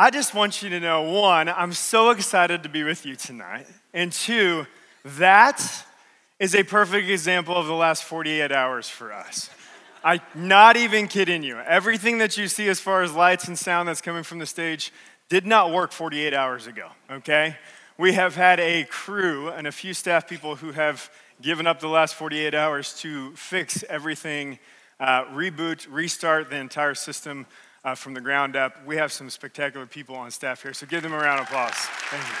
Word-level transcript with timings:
I 0.00 0.08
just 0.08 0.32
want 0.32 0.62
you 0.62 0.70
to 0.70 0.80
know 0.80 1.02
one, 1.02 1.50
I'm 1.50 1.74
so 1.74 2.08
excited 2.08 2.62
to 2.62 2.70
be 2.70 2.84
with 2.84 3.04
you 3.04 3.16
tonight. 3.16 3.66
And 3.92 4.10
two, 4.10 4.66
that 5.04 5.62
is 6.38 6.54
a 6.54 6.62
perfect 6.62 7.10
example 7.10 7.54
of 7.54 7.66
the 7.66 7.74
last 7.74 8.04
48 8.04 8.50
hours 8.50 8.88
for 8.88 9.12
us. 9.12 9.50
I'm 10.02 10.20
not 10.34 10.78
even 10.78 11.06
kidding 11.06 11.42
you. 11.42 11.58
Everything 11.58 12.16
that 12.16 12.38
you 12.38 12.48
see 12.48 12.66
as 12.70 12.80
far 12.80 13.02
as 13.02 13.12
lights 13.12 13.46
and 13.46 13.58
sound 13.58 13.90
that's 13.90 14.00
coming 14.00 14.22
from 14.22 14.38
the 14.38 14.46
stage 14.46 14.90
did 15.28 15.46
not 15.46 15.70
work 15.70 15.92
48 15.92 16.32
hours 16.32 16.66
ago, 16.66 16.88
okay? 17.10 17.58
We 17.98 18.14
have 18.14 18.36
had 18.36 18.58
a 18.58 18.84
crew 18.84 19.50
and 19.50 19.66
a 19.66 19.72
few 19.72 19.92
staff 19.92 20.26
people 20.26 20.56
who 20.56 20.72
have 20.72 21.10
given 21.42 21.66
up 21.66 21.78
the 21.78 21.88
last 21.88 22.14
48 22.14 22.54
hours 22.54 22.98
to 23.00 23.36
fix 23.36 23.84
everything, 23.86 24.60
uh, 24.98 25.24
reboot, 25.24 25.86
restart 25.90 26.48
the 26.48 26.56
entire 26.56 26.94
system 26.94 27.44
uh, 27.84 27.94
from 27.94 28.14
the 28.14 28.20
ground 28.20 28.56
up. 28.56 28.84
We 28.84 28.96
have 28.96 29.12
some 29.12 29.30
spectacular 29.30 29.86
people 29.86 30.14
on 30.16 30.30
staff 30.30 30.62
here, 30.62 30.72
so 30.72 30.86
give 30.86 31.02
them 31.02 31.12
a 31.12 31.18
round 31.18 31.40
of 31.40 31.46
applause. 31.46 31.72
Thank 31.74 32.26
you. 32.26 32.34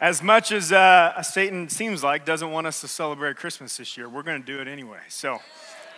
As 0.00 0.22
much 0.22 0.52
as 0.52 0.70
uh, 0.70 1.20
Satan 1.22 1.68
seems 1.68 2.04
like 2.04 2.24
doesn't 2.24 2.52
want 2.52 2.68
us 2.68 2.80
to 2.82 2.88
celebrate 2.88 3.36
Christmas 3.36 3.76
this 3.76 3.96
year, 3.96 4.08
we're 4.08 4.22
going 4.22 4.40
to 4.40 4.46
do 4.46 4.60
it 4.60 4.68
anyway. 4.68 5.00
So, 5.08 5.40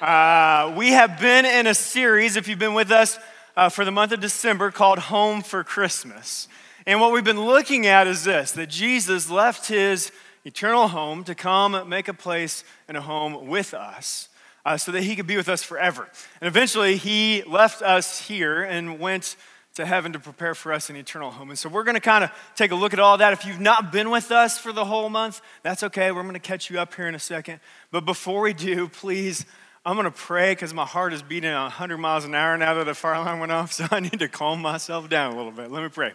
uh, 0.00 0.74
we 0.74 0.92
have 0.92 1.20
been 1.20 1.44
in 1.44 1.66
a 1.66 1.74
series, 1.74 2.36
if 2.36 2.48
you've 2.48 2.58
been 2.58 2.72
with 2.72 2.90
us 2.90 3.18
uh, 3.58 3.68
for 3.68 3.84
the 3.84 3.90
month 3.90 4.12
of 4.12 4.20
December, 4.20 4.70
called 4.70 4.98
Home 4.98 5.42
for 5.42 5.62
Christmas. 5.62 6.48
And 6.86 6.98
what 6.98 7.12
we've 7.12 7.22
been 7.22 7.44
looking 7.44 7.86
at 7.86 8.06
is 8.06 8.24
this 8.24 8.52
that 8.52 8.70
Jesus 8.70 9.28
left 9.28 9.68
his 9.68 10.10
eternal 10.46 10.88
home 10.88 11.22
to 11.24 11.34
come 11.34 11.86
make 11.86 12.08
a 12.08 12.14
place 12.14 12.64
and 12.88 12.96
a 12.96 13.02
home 13.02 13.48
with 13.48 13.74
us 13.74 14.29
uh, 14.64 14.76
so 14.76 14.92
that 14.92 15.02
he 15.02 15.16
could 15.16 15.26
be 15.26 15.36
with 15.36 15.48
us 15.48 15.62
forever. 15.62 16.08
And 16.40 16.48
eventually, 16.48 16.96
he 16.96 17.42
left 17.46 17.82
us 17.82 18.20
here 18.26 18.62
and 18.62 18.98
went 18.98 19.36
to 19.74 19.86
heaven 19.86 20.12
to 20.12 20.18
prepare 20.18 20.54
for 20.54 20.72
us 20.72 20.90
an 20.90 20.96
eternal 20.96 21.30
home. 21.30 21.50
And 21.50 21.58
so 21.58 21.68
we're 21.68 21.84
going 21.84 21.94
to 21.94 22.00
kind 22.00 22.24
of 22.24 22.30
take 22.56 22.70
a 22.72 22.74
look 22.74 22.92
at 22.92 22.98
all 22.98 23.18
that. 23.18 23.32
If 23.32 23.46
you've 23.46 23.60
not 23.60 23.92
been 23.92 24.10
with 24.10 24.32
us 24.32 24.58
for 24.58 24.72
the 24.72 24.84
whole 24.84 25.08
month, 25.08 25.40
that's 25.62 25.82
okay. 25.84 26.10
We're 26.10 26.22
going 26.22 26.34
to 26.34 26.40
catch 26.40 26.70
you 26.70 26.80
up 26.80 26.94
here 26.94 27.06
in 27.06 27.14
a 27.14 27.20
second. 27.20 27.60
But 27.90 28.04
before 28.04 28.42
we 28.42 28.52
do, 28.52 28.88
please, 28.88 29.46
I'm 29.84 29.94
going 29.94 30.04
to 30.04 30.10
pray 30.10 30.52
because 30.52 30.74
my 30.74 30.84
heart 30.84 31.12
is 31.12 31.22
beating 31.22 31.52
100 31.52 31.98
miles 31.98 32.24
an 32.24 32.34
hour 32.34 32.56
now 32.58 32.74
that 32.74 32.84
the 32.84 32.94
fire 32.94 33.14
alarm 33.14 33.40
went 33.40 33.52
off. 33.52 33.72
So 33.80 33.86
I 33.90 34.00
need 34.00 34.18
to 34.18 34.28
calm 34.28 34.60
myself 34.60 35.08
down 35.08 35.32
a 35.32 35.36
little 35.36 35.52
bit. 35.52 35.70
Let 35.70 35.82
me 35.82 35.88
pray. 35.88 36.12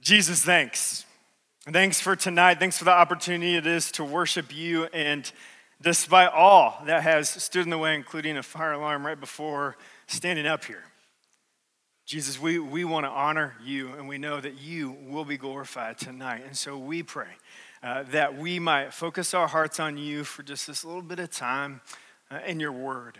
Jesus, 0.00 0.44
thanks. 0.44 1.04
Thanks 1.70 2.00
for 2.00 2.14
tonight. 2.14 2.58
Thanks 2.58 2.78
for 2.78 2.84
the 2.84 2.92
opportunity 2.92 3.56
it 3.56 3.66
is 3.66 3.90
to 3.92 4.04
worship 4.04 4.54
you. 4.54 4.84
And 4.86 5.30
despite 5.80 6.32
all 6.32 6.80
that 6.86 7.02
has 7.02 7.28
stood 7.28 7.64
in 7.64 7.70
the 7.70 7.78
way, 7.78 7.94
including 7.94 8.36
a 8.36 8.42
fire 8.42 8.72
alarm 8.72 9.06
right 9.06 9.18
before 9.18 9.76
standing 10.06 10.46
up 10.46 10.64
here. 10.64 10.84
Jesus, 12.06 12.40
we, 12.40 12.58
we 12.60 12.84
want 12.84 13.04
to 13.04 13.10
honor 13.10 13.54
you, 13.64 13.92
and 13.94 14.06
we 14.06 14.16
know 14.16 14.40
that 14.40 14.60
you 14.60 14.96
will 15.08 15.24
be 15.24 15.36
glorified 15.36 15.98
tonight. 15.98 16.42
And 16.46 16.56
so 16.56 16.78
we 16.78 17.02
pray 17.02 17.26
uh, 17.82 18.04
that 18.12 18.38
we 18.38 18.60
might 18.60 18.94
focus 18.94 19.34
our 19.34 19.48
hearts 19.48 19.80
on 19.80 19.98
you 19.98 20.22
for 20.22 20.42
just 20.44 20.68
this 20.68 20.84
little 20.84 21.02
bit 21.02 21.18
of 21.18 21.30
time 21.30 21.80
uh, 22.30 22.38
in 22.46 22.60
your 22.60 22.72
word. 22.72 23.18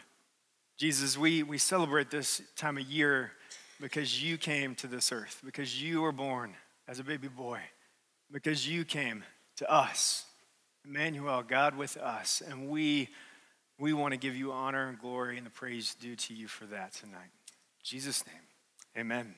Jesus, 0.77 1.19
we, 1.19 1.43
we 1.43 1.59
celebrate 1.59 2.11
this 2.11 2.43
time 2.55 2.77
of 2.77 2.84
year 2.84 3.33
because 3.81 4.23
you 4.23 4.39
came 4.39 4.75
to 4.77 4.87
this 4.87 5.11
earth, 5.11 5.41
because 5.45 5.83
you 5.83 6.03
were 6.03 6.12
born 6.12 6.55
as 6.87 7.01
a 7.01 7.05
baby 7.05 7.29
boy, 7.29 7.61
because 8.31 8.69
you 8.69 8.84
came 8.84 9.25
to 9.57 9.71
us, 9.71 10.27
Emmanuel, 10.89 11.42
God 11.42 11.77
with 11.77 11.97
us. 11.97 12.42
And 12.48 12.69
we, 12.69 13.09
we 13.79 13.92
want 13.92 14.12
to 14.12 14.19
give 14.19 14.37
you 14.37 14.53
honor 14.53 14.89
and 14.89 14.98
glory 14.98 15.37
and 15.37 15.45
the 15.45 15.51
praise 15.51 15.95
due 15.95 16.15
to 16.17 16.34
you 16.34 16.47
for 16.47 16.65
that 16.67 16.93
tonight. 16.93 17.33
In 17.48 17.83
Jesus' 17.83 18.25
name. 18.27 18.37
Amen. 18.97 19.34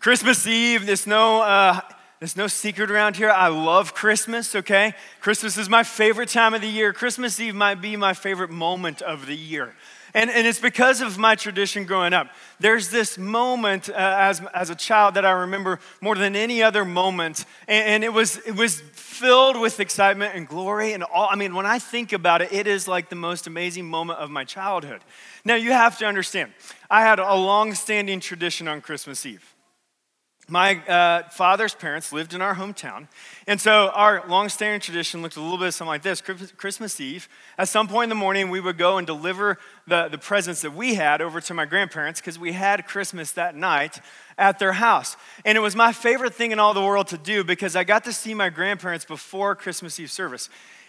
Christmas 0.00 0.46
Eve, 0.46 0.86
there's 0.86 1.06
no, 1.06 1.42
uh, 1.42 1.80
there's 2.20 2.36
no 2.36 2.46
secret 2.46 2.90
around 2.90 3.16
here. 3.16 3.30
I 3.30 3.48
love 3.48 3.94
Christmas, 3.94 4.54
okay? 4.54 4.94
Christmas 5.20 5.58
is 5.58 5.68
my 5.68 5.82
favorite 5.82 6.28
time 6.30 6.54
of 6.54 6.62
the 6.62 6.68
year. 6.68 6.92
Christmas 6.92 7.38
Eve 7.38 7.54
might 7.54 7.80
be 7.80 7.96
my 7.96 8.14
favorite 8.14 8.50
moment 8.50 9.02
of 9.02 9.26
the 9.26 9.36
year. 9.36 9.74
And, 10.14 10.30
and 10.30 10.46
it's 10.46 10.60
because 10.60 11.00
of 11.00 11.18
my 11.18 11.34
tradition 11.34 11.84
growing 11.84 12.12
up. 12.12 12.28
There's 12.60 12.90
this 12.90 13.18
moment 13.18 13.88
uh, 13.88 13.94
as, 13.96 14.40
as 14.54 14.70
a 14.70 14.74
child 14.74 15.14
that 15.14 15.24
I 15.24 15.30
remember 15.32 15.80
more 16.00 16.14
than 16.14 16.34
any 16.34 16.62
other 16.62 16.84
moment. 16.84 17.44
And, 17.66 17.86
and, 17.86 18.04
it, 18.04 18.12
was, 18.12 18.38
it 18.38 18.56
was 18.56 18.80
filled 18.92 19.60
with 19.60 19.80
excitement 19.80 20.34
and 20.34 20.48
glory. 20.48 20.92
And 20.92 21.02
all, 21.04 21.28
I 21.30 21.36
mean, 21.36 21.54
when 21.54 21.66
I 21.66 21.78
think 21.78 22.12
about 22.12 22.42
it, 22.42 22.52
it 22.52 22.66
is 22.66 22.88
like 22.88 23.10
the 23.10 23.16
most 23.16 23.46
amazing 23.46 23.86
moment 23.86 24.18
of 24.18 24.30
my 24.30 24.44
childhood. 24.44 25.02
Now, 25.44 25.56
you 25.56 25.72
have 25.72 25.98
to 25.98 26.06
understand, 26.06 26.52
I 26.90 27.02
had 27.02 27.18
a 27.18 27.34
long 27.34 27.74
standing 27.74 28.20
tradition 28.20 28.68
on 28.68 28.80
Christmas 28.80 29.24
Eve. 29.26 29.54
My 30.50 30.76
uh, 30.86 31.28
father's 31.28 31.74
parents 31.74 32.10
lived 32.10 32.32
in 32.32 32.40
our 32.40 32.54
hometown. 32.54 33.08
And 33.46 33.60
so 33.60 33.90
our 33.90 34.26
long-standing 34.26 34.80
tradition 34.80 35.20
looked 35.20 35.36
a 35.36 35.42
little 35.42 35.58
bit 35.58 35.72
something 35.72 35.90
like 35.90 36.00
this. 36.00 36.22
Christmas 36.22 36.98
Eve, 36.98 37.28
at 37.58 37.68
some 37.68 37.86
point 37.86 38.04
in 38.04 38.08
the 38.08 38.14
morning, 38.14 38.48
we 38.48 38.58
would 38.58 38.78
go 38.78 38.96
and 38.96 39.06
deliver 39.06 39.58
the, 39.86 40.08
the 40.08 40.16
presents 40.16 40.62
that 40.62 40.74
we 40.74 40.94
had 40.94 41.20
over 41.20 41.42
to 41.42 41.52
my 41.52 41.66
grandparents 41.66 42.22
because 42.22 42.38
we 42.38 42.52
had 42.52 42.86
Christmas 42.86 43.32
that 43.32 43.56
night 43.56 44.00
at 44.38 44.58
their 44.58 44.72
house. 44.72 45.18
And 45.44 45.58
it 45.58 45.60
was 45.60 45.76
my 45.76 45.92
favorite 45.92 46.32
thing 46.32 46.50
in 46.50 46.58
all 46.58 46.72
the 46.72 46.80
world 46.82 47.08
to 47.08 47.18
do 47.18 47.44
because 47.44 47.76
I 47.76 47.84
got 47.84 48.04
to 48.04 48.12
see 48.14 48.32
my 48.32 48.48
grandparents 48.48 49.04
before 49.04 49.54
Christmas 49.54 50.00
Eve 50.00 50.10
service. 50.10 50.48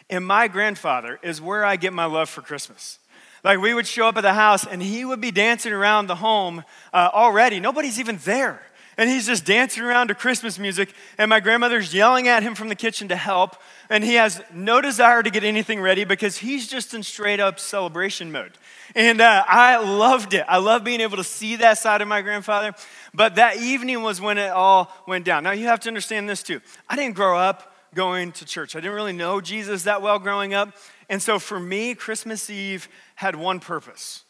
And 0.09 0.25
my 0.25 0.47
grandfather 0.47 1.19
is 1.21 1.41
where 1.41 1.65
I 1.65 1.75
get 1.75 1.91
my 1.91 2.05
love 2.05 2.29
for 2.29 2.41
Christmas. 2.41 2.97
Like 3.43 3.59
we 3.59 3.73
would 3.73 3.87
show 3.87 4.07
up 4.07 4.15
at 4.15 4.21
the 4.21 4.33
house 4.33 4.65
and 4.65 4.81
he 4.81 5.03
would 5.03 5.19
be 5.19 5.31
dancing 5.31 5.73
around 5.73 6.07
the 6.07 6.15
home 6.15 6.63
uh, 6.93 7.09
already. 7.13 7.59
Nobody's 7.59 7.99
even 7.99 8.19
there 8.23 8.61
and 8.99 9.09
he's 9.09 9.25
just 9.25 9.45
dancing 9.45 9.81
around 9.81 10.09
to 10.09 10.13
Christmas 10.13 10.59
music, 10.59 10.93
and 11.17 11.29
my 11.29 11.39
grandmother's 11.39 11.93
yelling 11.93 12.27
at 12.27 12.43
him 12.43 12.53
from 12.53 12.67
the 12.67 12.75
kitchen 12.75 13.07
to 13.07 13.15
help, 13.15 13.55
and 13.89 14.03
he 14.03 14.15
has 14.15 14.41
no 14.53 14.81
desire 14.81 15.23
to 15.23 15.29
get 15.29 15.41
anything 15.41 15.79
ready 15.79 16.03
because 16.03 16.39
he's 16.39 16.67
just 16.67 16.93
in 16.93 17.01
straight 17.01 17.39
up 17.39 17.61
celebration 17.61 18.29
mode. 18.29 18.51
And 18.95 19.21
uh, 19.21 19.45
I 19.47 19.77
loved 19.77 20.33
it. 20.33 20.43
I 20.49 20.57
love 20.57 20.83
being 20.83 20.99
able 20.99 21.15
to 21.15 21.23
see 21.23 21.55
that 21.55 21.77
side 21.77 22.01
of 22.01 22.09
my 22.09 22.21
grandfather. 22.21 22.75
But 23.13 23.35
that 23.35 23.55
evening 23.55 24.03
was 24.03 24.19
when 24.19 24.37
it 24.37 24.49
all 24.49 24.91
went 25.07 25.23
down. 25.23 25.45
Now, 25.45 25.51
you 25.51 25.67
have 25.67 25.79
to 25.81 25.87
understand 25.87 26.29
this 26.29 26.43
too. 26.43 26.59
I 26.89 26.97
didn't 26.97 27.15
grow 27.15 27.39
up 27.39 27.73
going 27.95 28.33
to 28.33 28.45
church, 28.45 28.75
I 28.75 28.81
didn't 28.81 28.95
really 28.95 29.13
know 29.13 29.39
Jesus 29.39 29.83
that 29.83 30.01
well 30.01 30.19
growing 30.19 30.53
up. 30.53 30.75
And 31.07 31.23
so 31.23 31.39
for 31.39 31.57
me, 31.57 31.95
Christmas 31.95 32.49
Eve 32.49 32.89
had 33.15 33.37
one 33.37 33.61
purpose 33.61 34.25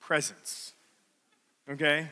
presents. 0.00 0.72
Okay? 1.70 2.08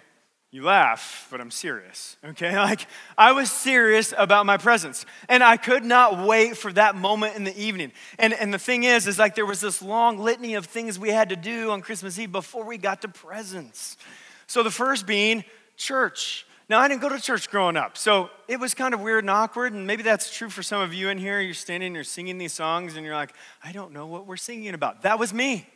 You 0.53 0.63
laugh, 0.63 1.27
but 1.31 1.41
I'm 1.41 1.51
serious, 1.51 2.17
okay? 2.25 2.57
Like, 2.67 2.87
I 3.19 3.33
was 3.33 3.51
serious 3.51 4.15
about 4.17 4.47
my 4.47 4.57
presents. 4.57 5.05
And 5.29 5.43
I 5.43 5.57
could 5.57 5.85
not 5.85 6.27
wait 6.27 6.57
for 6.57 6.73
that 6.73 6.95
moment 6.95 7.37
in 7.37 7.45
the 7.45 7.57
evening. 7.61 7.93
And, 8.19 8.33
and 8.33 8.55
the 8.55 8.59
thing 8.59 8.85
is, 8.85 9.07
is 9.07 9.19
like 9.19 9.35
there 9.35 9.47
was 9.47 9.61
this 9.61 9.83
long 9.83 10.19
litany 10.19 10.55
of 10.55 10.67
things 10.67 10.99
we 10.99 11.11
had 11.11 11.29
to 11.31 11.37
do 11.37 11.71
on 11.71 11.83
Christmas 11.83 12.19
Eve 12.19 12.33
before 12.33 12.65
we 12.65 12.79
got 12.79 13.03
to 13.03 13.09
presents. 13.09 13.97
So 14.47 14.63
the 14.63 14.71
first 14.71 15.07
being 15.07 15.45
church. 15.77 16.47
Now, 16.69 16.81
I 16.81 16.89
didn't 16.89 17.03
go 17.03 17.09
to 17.09 17.21
church 17.21 17.49
growing 17.49 17.77
up, 17.77 17.97
so 17.97 18.29
it 18.49 18.59
was 18.59 18.75
kind 18.75 18.93
of 18.93 19.01
weird 19.01 19.23
and 19.23 19.31
awkward, 19.31 19.73
and 19.73 19.87
maybe 19.87 20.03
that's 20.03 20.37
true 20.37 20.51
for 20.51 20.65
some 20.65 20.81
of 20.81 20.93
you 20.93 21.11
in 21.11 21.19
here. 21.19 21.41
You're 21.41 21.55
standing, 21.55 21.95
you're 21.95 22.03
singing 22.03 22.39
these 22.39 22.53
songs, 22.53 22.97
and 22.97 23.07
you're 23.07 23.15
like, 23.15 23.33
I 23.63 23.71
don't 23.71 23.93
know 23.93 24.07
what 24.07 24.27
we're 24.27 24.37
singing 24.37 24.75
about. 24.75 25.03
That 25.03 25.19
was 25.19 25.33
me. 25.33 25.69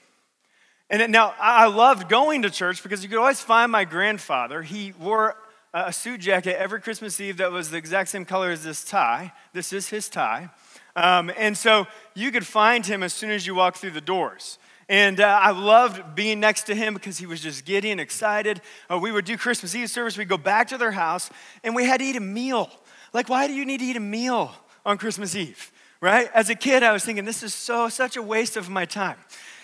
And 0.90 1.12
now 1.12 1.34
I 1.38 1.68
loved 1.68 2.08
going 2.08 2.42
to 2.42 2.50
church 2.50 2.82
because 2.82 3.04
you 3.04 3.08
could 3.08 3.18
always 3.18 3.40
find 3.40 3.70
my 3.70 3.84
grandfather. 3.84 4.62
He 4.62 4.92
wore 4.98 5.36
a 5.72 5.92
suit 5.92 6.20
jacket 6.20 6.56
every 6.58 6.80
Christmas 6.80 7.20
Eve 7.20 7.36
that 7.36 7.52
was 7.52 7.70
the 7.70 7.76
exact 7.76 8.08
same 8.08 8.24
color 8.24 8.50
as 8.50 8.64
this 8.64 8.82
tie. 8.84 9.32
This 9.52 9.72
is 9.72 9.88
his 9.88 10.08
tie. 10.08 10.50
Um, 10.96 11.30
and 11.38 11.56
so 11.56 11.86
you 12.14 12.32
could 12.32 12.44
find 12.44 12.84
him 12.84 13.04
as 13.04 13.12
soon 13.12 13.30
as 13.30 13.46
you 13.46 13.54
walk 13.54 13.76
through 13.76 13.92
the 13.92 14.00
doors. 14.00 14.58
And 14.88 15.20
uh, 15.20 15.38
I 15.40 15.52
loved 15.52 16.16
being 16.16 16.40
next 16.40 16.64
to 16.64 16.74
him 16.74 16.94
because 16.94 17.18
he 17.18 17.26
was 17.26 17.41
just 17.41 17.65
giddy 17.65 17.92
and 17.92 18.00
excited. 18.00 18.60
Uh, 18.92 18.98
we 18.98 19.12
would 19.12 19.24
do 19.24 19.38
Christmas 19.38 19.72
Eve 19.76 19.88
service, 19.88 20.18
we'd 20.18 20.28
go 20.28 20.36
back 20.36 20.66
to 20.68 20.78
their 20.78 20.91
house, 20.91 21.30
and 21.62 21.76
we 21.76 21.84
had 21.84 22.00
to 22.00 22.04
eat 22.04 22.16
a 22.16 22.20
meal. 22.20 22.68
Like, 23.12 23.28
why 23.28 23.47
do 23.47 23.53
you 23.53 23.65
need 23.65 23.78
to 23.78 23.86
eat 23.86 23.97
a 23.97 24.00
meal 24.00 24.53
on 24.84 24.98
Christmas 24.98 25.36
Eve? 25.36 25.70
Right? 26.00 26.28
As 26.34 26.50
a 26.50 26.56
kid, 26.56 26.82
I 26.82 26.92
was 26.92 27.04
thinking, 27.04 27.24
this 27.24 27.44
is 27.44 27.54
so 27.54 27.88
such 27.88 28.16
a 28.16 28.22
waste 28.22 28.56
of 28.56 28.68
my 28.68 28.84
time. 28.84 29.18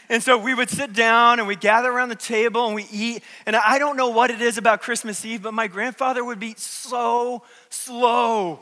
And 0.09 0.23
so 0.23 0.39
we 0.39 0.55
would 0.55 0.71
sit 0.71 0.93
down 0.93 1.39
and 1.39 1.49
we 1.49 1.57
gather 1.57 1.91
around 1.91 2.11
the 2.11 2.15
table 2.15 2.67
and 2.67 2.75
we 2.75 2.87
eat. 2.93 3.23
And 3.45 3.57
I 3.57 3.79
don't 3.79 3.97
know 3.97 4.09
what 4.09 4.31
it 4.31 4.41
is 4.41 4.59
about 4.59 4.81
Christmas 4.81 5.25
Eve, 5.25 5.43
but 5.43 5.55
my 5.55 5.67
grandfather 5.67 6.25
would 6.25 6.39
be 6.39 6.55
so 6.57 7.43
slow. 7.71 8.61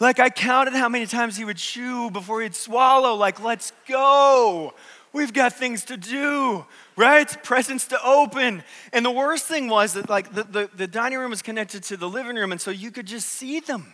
Like 0.00 0.18
I 0.18 0.30
counted 0.30 0.74
how 0.74 0.88
many 0.88 1.06
times 1.06 1.36
he 1.36 1.44
would 1.44 1.58
chew 1.58 2.10
before 2.10 2.42
he'd 2.42 2.54
swallow. 2.54 3.14
Like, 3.14 3.42
let's 3.42 3.72
go. 3.86 4.74
We've 5.12 5.32
got 5.32 5.54
things 5.54 5.84
to 5.86 5.96
do, 5.96 6.64
right? 6.96 7.42
Presents 7.42 7.88
to 7.88 8.02
open. 8.04 8.62
And 8.92 9.04
the 9.04 9.10
worst 9.10 9.46
thing 9.46 9.68
was 9.68 9.94
that, 9.94 10.08
like, 10.08 10.32
the, 10.32 10.44
the, 10.44 10.70
the 10.74 10.86
dining 10.86 11.18
room 11.18 11.30
was 11.30 11.42
connected 11.42 11.82
to 11.84 11.96
the 11.96 12.08
living 12.08 12.36
room, 12.36 12.52
and 12.52 12.60
so 12.60 12.70
you 12.70 12.92
could 12.92 13.06
just 13.06 13.28
see 13.28 13.58
them, 13.58 13.92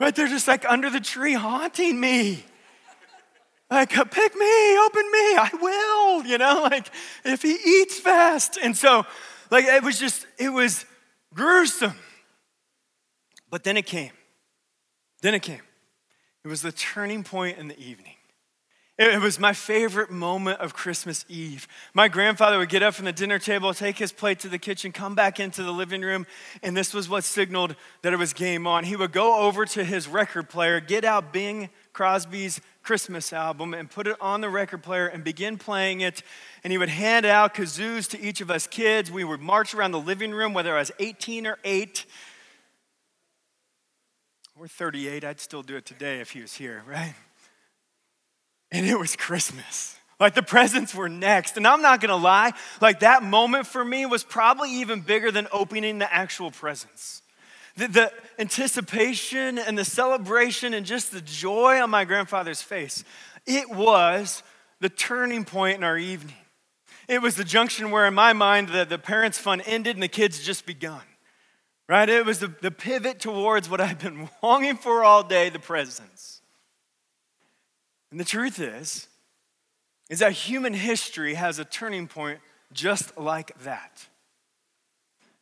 right? 0.00 0.16
They're 0.16 0.26
just 0.26 0.48
like 0.48 0.64
under 0.64 0.88
the 0.88 1.00
tree 1.00 1.34
haunting 1.34 2.00
me. 2.00 2.44
Like, 3.70 3.90
pick 3.90 4.34
me, 4.34 4.78
open 4.78 5.10
me, 5.12 5.36
I 5.36 5.50
will, 5.60 6.26
you 6.26 6.38
know, 6.38 6.62
like 6.70 6.90
if 7.24 7.42
he 7.42 7.52
eats 7.52 7.98
fast. 8.00 8.58
And 8.62 8.76
so, 8.76 9.04
like, 9.50 9.64
it 9.64 9.82
was 9.82 9.98
just, 9.98 10.26
it 10.38 10.50
was 10.50 10.86
gruesome. 11.34 11.94
But 13.50 13.64
then 13.64 13.76
it 13.76 13.86
came. 13.86 14.12
Then 15.22 15.34
it 15.34 15.42
came. 15.42 15.62
It 16.44 16.48
was 16.48 16.62
the 16.62 16.72
turning 16.72 17.24
point 17.24 17.58
in 17.58 17.68
the 17.68 17.78
evening. 17.78 18.14
It 18.98 19.20
was 19.20 19.38
my 19.38 19.52
favorite 19.52 20.10
moment 20.10 20.58
of 20.58 20.74
Christmas 20.74 21.24
Eve. 21.28 21.68
My 21.94 22.08
grandfather 22.08 22.58
would 22.58 22.68
get 22.68 22.82
up 22.82 22.94
from 22.94 23.04
the 23.04 23.12
dinner 23.12 23.38
table, 23.38 23.72
take 23.72 23.96
his 23.96 24.10
plate 24.10 24.40
to 24.40 24.48
the 24.48 24.58
kitchen, 24.58 24.90
come 24.90 25.14
back 25.14 25.38
into 25.38 25.62
the 25.62 25.70
living 25.70 26.02
room, 26.02 26.26
and 26.64 26.76
this 26.76 26.92
was 26.92 27.08
what 27.08 27.22
signaled 27.22 27.76
that 28.02 28.12
it 28.12 28.18
was 28.18 28.32
game 28.32 28.66
on. 28.66 28.82
He 28.82 28.96
would 28.96 29.12
go 29.12 29.42
over 29.42 29.64
to 29.66 29.84
his 29.84 30.08
record 30.08 30.48
player, 30.48 30.80
get 30.80 31.04
out 31.04 31.32
Bing 31.32 31.70
Crosby's 31.92 32.60
Christmas 32.88 33.34
album, 33.34 33.74
and 33.74 33.90
put 33.90 34.06
it 34.06 34.16
on 34.18 34.40
the 34.40 34.48
record 34.48 34.82
player 34.82 35.06
and 35.06 35.22
begin 35.22 35.58
playing 35.58 36.00
it. 36.00 36.22
And 36.64 36.70
he 36.70 36.78
would 36.78 36.88
hand 36.88 37.26
out 37.26 37.54
kazoos 37.54 38.08
to 38.12 38.18
each 38.18 38.40
of 38.40 38.50
us 38.50 38.66
kids. 38.66 39.12
We 39.12 39.24
would 39.24 39.40
march 39.40 39.74
around 39.74 39.92
the 39.92 40.00
living 40.00 40.30
room, 40.30 40.54
whether 40.54 40.74
I 40.74 40.78
was 40.78 40.90
18 40.98 41.46
or 41.46 41.58
8. 41.64 42.06
We're 44.56 44.68
38, 44.68 45.22
I'd 45.22 45.38
still 45.38 45.62
do 45.62 45.76
it 45.76 45.84
today 45.84 46.20
if 46.20 46.30
he 46.30 46.40
was 46.40 46.54
here, 46.54 46.82
right? 46.88 47.14
And 48.72 48.86
it 48.86 48.98
was 48.98 49.16
Christmas. 49.16 49.94
Like 50.18 50.34
the 50.34 50.42
presents 50.42 50.94
were 50.94 51.10
next. 51.10 51.58
And 51.58 51.66
I'm 51.66 51.82
not 51.82 52.00
gonna 52.00 52.16
lie, 52.16 52.54
like 52.80 53.00
that 53.00 53.22
moment 53.22 53.66
for 53.66 53.84
me 53.84 54.06
was 54.06 54.24
probably 54.24 54.76
even 54.76 55.02
bigger 55.02 55.30
than 55.30 55.46
opening 55.52 55.98
the 55.98 56.10
actual 56.10 56.50
presents. 56.50 57.20
The, 57.78 57.86
the, 57.86 58.12
anticipation 58.40 59.56
and 59.56 59.78
the 59.78 59.84
celebration 59.84 60.74
and 60.74 60.84
just 60.84 61.12
the 61.12 61.20
joy 61.20 61.80
on 61.80 61.90
my 61.90 62.04
grandfather's 62.04 62.60
face, 62.60 63.04
it 63.46 63.70
was 63.70 64.42
the 64.80 64.88
turning 64.88 65.44
point 65.44 65.78
in 65.78 65.84
our 65.84 65.96
evening. 65.96 66.34
It 67.06 67.22
was 67.22 67.36
the 67.36 67.44
junction 67.44 67.92
where, 67.92 68.06
in 68.06 68.14
my 68.14 68.32
mind, 68.32 68.70
the, 68.70 68.84
the 68.84 68.98
parents' 68.98 69.38
fun 69.38 69.60
ended 69.60 69.94
and 69.94 70.02
the 70.02 70.08
kids 70.08 70.40
just 70.40 70.66
begun. 70.66 71.02
Right? 71.88 72.08
It 72.08 72.26
was 72.26 72.40
the, 72.40 72.52
the 72.60 72.72
pivot 72.72 73.20
towards 73.20 73.70
what 73.70 73.80
I've 73.80 74.00
been 74.00 74.28
longing 74.42 74.76
for 74.76 75.04
all 75.04 75.22
day 75.22 75.48
the 75.48 75.60
presents. 75.60 76.42
And 78.10 78.18
the 78.18 78.24
truth 78.24 78.58
is, 78.58 79.06
is 80.10 80.18
that 80.18 80.32
human 80.32 80.74
history 80.74 81.34
has 81.34 81.60
a 81.60 81.64
turning 81.64 82.08
point 82.08 82.40
just 82.72 83.16
like 83.16 83.56
that. 83.62 84.08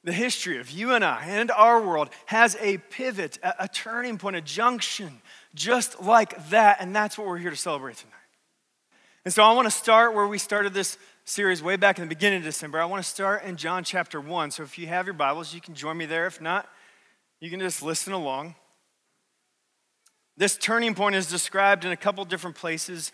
The 0.07 0.13
history 0.13 0.59
of 0.59 0.71
you 0.71 0.93
and 0.93 1.05
I 1.05 1.25
and 1.27 1.51
our 1.51 1.83
world 1.83 2.11
has 2.27 2.57
a 2.61 2.79
pivot, 2.79 3.41
a, 3.43 3.65
a 3.65 3.69
turning 3.69 4.19
point, 4.19 4.37
a 4.37 4.41
junction, 4.41 5.21
just 5.53 6.01
like 6.01 6.51
that. 6.51 6.77
And 6.79 6.95
that's 6.95 7.19
what 7.19 7.27
we're 7.27 7.39
here 7.39 7.51
to 7.51 7.57
celebrate 7.57 7.97
tonight. 7.97 8.13
And 9.25 9.35
so 9.35 9.43
I 9.43 9.53
want 9.53 9.67
to 9.67 9.73
start 9.73 10.15
where 10.15 10.29
we 10.29 10.39
started 10.39 10.73
this 10.73 10.97
series 11.25 11.61
way 11.61 11.75
back 11.75 11.99
in 11.99 12.05
the 12.05 12.09
beginning 12.09 12.39
of 12.39 12.45
December. 12.45 12.81
I 12.81 12.85
want 12.85 13.03
to 13.03 13.11
start 13.11 13.43
in 13.43 13.57
John 13.57 13.83
chapter 13.83 14.21
1. 14.21 14.53
So 14.53 14.63
if 14.63 14.79
you 14.79 14.87
have 14.87 15.07
your 15.07 15.15
Bibles, 15.15 15.53
you 15.53 15.61
can 15.61 15.75
join 15.75 15.97
me 15.97 16.07
there. 16.07 16.29
If 16.29 16.41
not, 16.41 16.69
you 17.41 17.51
can 17.51 17.59
just 17.59 17.83
listen 17.83 18.13
along. 18.13 18.55
This 20.37 20.57
turning 20.57 20.95
point 20.95 21.17
is 21.17 21.29
described 21.29 21.85
in 21.85 21.91
a 21.91 21.97
couple 21.97 22.25
different 22.25 22.55
places 22.55 23.11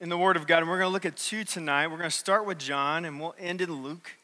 in 0.00 0.08
the 0.08 0.16
Word 0.16 0.38
of 0.38 0.46
God, 0.46 0.60
and 0.60 0.70
we're 0.70 0.78
going 0.78 0.88
to 0.88 0.92
look 0.94 1.04
at 1.04 1.18
two 1.18 1.44
tonight. 1.44 1.88
We're 1.88 1.98
going 1.98 2.08
to 2.08 2.16
start 2.16 2.46
with 2.46 2.58
John 2.58 3.04
and 3.04 3.20
we'll 3.20 3.34
end 3.38 3.60
in 3.60 3.82
Luke. 3.82 4.16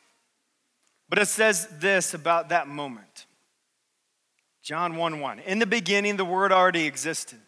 But 1.09 1.19
it 1.19 1.27
says 1.27 1.69
this 1.79 2.15
about 2.15 2.49
that 2.49 2.69
moment 2.69 3.27
John 4.63 4.97
1 4.97 5.21
1. 5.21 5.39
In 5.41 5.61
the 5.61 5.67
beginning, 5.67 6.17
the 6.17 6.25
Word 6.25 6.51
already 6.51 6.87
existed. 6.87 7.39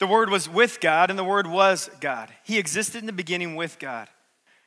The 0.00 0.08
Word 0.08 0.28
was 0.28 0.48
with 0.48 0.80
God, 0.80 1.08
and 1.08 1.18
the 1.18 1.22
Word 1.22 1.46
was 1.46 1.88
God. 2.00 2.30
He 2.42 2.58
existed 2.58 2.98
in 2.98 3.06
the 3.06 3.12
beginning 3.12 3.54
with 3.54 3.78
God. 3.78 4.08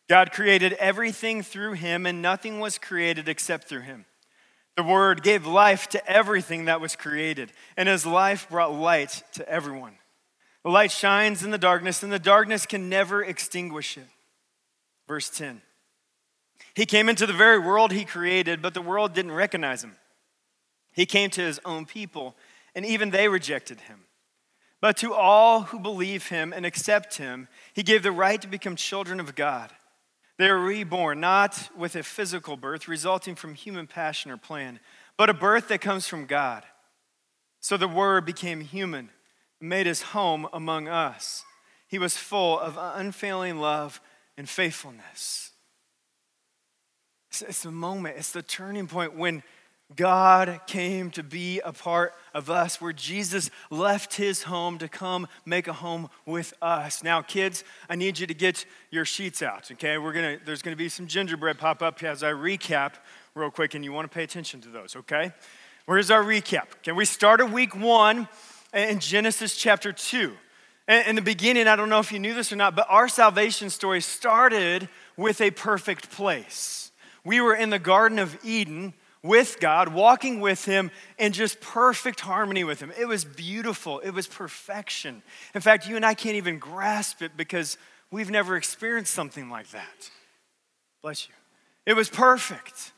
God 0.07 0.31
created 0.31 0.71
everything 0.73 1.43
through 1.43 1.73
Him, 1.73 2.05
and 2.05 2.21
nothing 2.21 2.61
was 2.61 2.77
created 2.77 3.27
except 3.27 3.67
through 3.67 3.81
Him. 3.81 4.05
The 4.77 4.83
Word 4.83 5.21
gave 5.21 5.45
life 5.45 5.89
to 5.89 6.09
everything 6.09 6.65
that 6.65 6.79
was 6.79 6.95
created, 6.95 7.51
and 7.75 7.89
His 7.89 8.05
life 8.05 8.47
brought 8.49 8.73
light 8.73 9.23
to 9.33 9.49
everyone. 9.49 9.97
The 10.63 10.69
light 10.69 10.91
shines 10.91 11.43
in 11.43 11.51
the 11.51 11.57
darkness, 11.57 12.03
and 12.03 12.11
the 12.11 12.19
darkness 12.19 12.65
can 12.65 12.87
never 12.87 13.21
extinguish 13.21 13.97
it. 13.97 14.07
Verse 15.09 15.29
10 15.29 15.61
He 16.73 16.85
came 16.85 17.09
into 17.09 17.25
the 17.25 17.33
very 17.33 17.59
world 17.59 17.91
He 17.91 18.05
created, 18.05 18.61
but 18.61 18.73
the 18.73 18.81
world 18.81 19.13
didn't 19.13 19.31
recognize 19.31 19.83
Him. 19.83 19.95
He 20.93 21.05
came 21.05 21.29
to 21.31 21.41
His 21.41 21.59
own 21.65 21.85
people, 21.85 22.35
and 22.75 22.85
even 22.85 23.09
they 23.09 23.27
rejected 23.27 23.81
Him. 23.81 24.01
But 24.79 24.97
to 24.97 25.13
all 25.13 25.61
who 25.61 25.79
believe 25.79 26.27
Him 26.27 26.53
and 26.53 26.65
accept 26.65 27.17
Him, 27.17 27.47
He 27.73 27.83
gave 27.83 28.03
the 28.03 28.11
right 28.11 28.41
to 28.41 28.47
become 28.47 28.75
children 28.75 29.19
of 29.19 29.35
God. 29.35 29.71
They 30.37 30.49
are 30.49 30.59
reborn, 30.59 31.19
not 31.19 31.69
with 31.75 31.95
a 31.95 32.03
physical 32.03 32.57
birth 32.57 32.87
resulting 32.87 33.35
from 33.35 33.55
human 33.55 33.87
passion 33.87 34.29
or 34.29 34.37
plan, 34.37 34.79
but 35.17 35.29
a 35.31 35.33
birth 35.33 35.67
that 35.69 35.81
comes 35.81 36.07
from 36.07 36.25
God. 36.25 36.63
So 37.59 37.75
the 37.75 37.87
Word 37.87 38.25
became 38.25 38.61
human, 38.61 39.09
made 39.59 39.87
his 39.87 40.01
home 40.03 40.47
among 40.53 40.87
us. 40.87 41.43
He 41.87 41.97
was 41.97 42.17
full 42.17 42.59
of 42.59 42.77
unfailing 42.77 43.59
love 43.59 43.99
and 44.37 44.47
faithfulness. 44.47 45.46
It's 47.41 47.63
the 47.63 47.71
moment, 47.71 48.17
it's 48.17 48.31
the 48.31 48.41
turning 48.41 48.87
point 48.87 49.15
when 49.15 49.43
God 49.95 50.59
came 50.67 51.11
to 51.11 51.23
be 51.23 51.61
a 51.61 51.71
part 51.71 52.13
of 52.33 52.49
us, 52.49 52.81
where 52.81 52.91
Jesus 52.91 53.49
left 53.69 54.15
his 54.15 54.43
home 54.43 54.77
to 54.79 54.89
come 54.89 55.27
make 55.45 55.69
a 55.69 55.73
home 55.73 56.09
with 56.25 56.53
us. 56.61 57.03
Now, 57.03 57.21
kids, 57.21 57.63
I 57.89 57.95
need 57.95 58.19
you 58.19 58.27
to 58.27 58.33
get 58.33 58.65
your 58.91 59.05
sheets 59.05 59.41
out, 59.41 59.71
okay? 59.71 59.97
We're 59.97 60.11
gonna, 60.11 60.39
there's 60.45 60.61
gonna 60.61 60.75
be 60.75 60.89
some 60.89 61.07
gingerbread 61.07 61.57
pop 61.57 61.81
up 61.81 62.03
as 62.03 62.21
I 62.21 62.33
recap 62.33 62.95
real 63.33 63.49
quick, 63.49 63.75
and 63.75 63.85
you 63.85 63.93
wanna 63.93 64.09
pay 64.09 64.23
attention 64.23 64.59
to 64.61 64.67
those, 64.67 64.97
okay? 64.97 65.31
Where's 65.85 66.11
our 66.11 66.21
recap? 66.21 66.65
Okay, 66.79 66.91
we 66.91 67.05
started 67.05 67.53
week 67.53 67.73
one 67.73 68.27
in 68.73 68.99
Genesis 68.99 69.55
chapter 69.55 69.93
two. 69.93 70.33
In 70.89 71.15
the 71.15 71.21
beginning, 71.21 71.67
I 71.67 71.77
don't 71.77 71.89
know 71.89 71.99
if 71.99 72.11
you 72.11 72.19
knew 72.19 72.33
this 72.33 72.51
or 72.51 72.57
not, 72.57 72.75
but 72.75 72.87
our 72.89 73.07
salvation 73.07 73.69
story 73.69 74.01
started 74.01 74.89
with 75.15 75.39
a 75.39 75.51
perfect 75.51 76.11
place. 76.11 76.86
We 77.23 77.41
were 77.41 77.55
in 77.55 77.69
the 77.69 77.79
Garden 77.79 78.19
of 78.19 78.37
Eden 78.43 78.93
with 79.23 79.59
God, 79.59 79.89
walking 79.89 80.39
with 80.39 80.65
Him 80.65 80.91
in 81.17 81.33
just 81.33 81.59
perfect 81.59 82.19
harmony 82.21 82.63
with 82.63 82.79
Him. 82.79 82.91
It 82.97 83.07
was 83.07 83.25
beautiful, 83.25 83.99
it 83.99 84.11
was 84.11 84.27
perfection. 84.27 85.21
In 85.53 85.61
fact, 85.61 85.87
you 85.87 85.95
and 85.95 86.05
I 86.05 86.13
can't 86.13 86.35
even 86.35 86.59
grasp 86.59 87.21
it 87.21 87.35
because 87.35 87.77
we've 88.11 88.29
never 88.29 88.55
experienced 88.55 89.13
something 89.13 89.49
like 89.49 89.69
that. 89.71 90.09
Bless 91.01 91.27
you. 91.27 91.33
It 91.85 91.95
was 91.95 92.09
perfect. 92.09 92.91